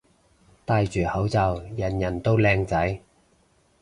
[0.65, 3.01] 戴住口罩人人都靚仔